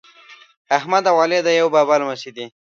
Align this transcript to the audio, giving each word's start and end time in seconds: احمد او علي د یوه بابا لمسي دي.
احمد 0.77 1.03
او 1.11 1.15
علي 1.23 1.39
د 1.43 1.49
یوه 1.59 1.73
بابا 1.75 1.95
لمسي 2.01 2.31
دي. 2.37 2.45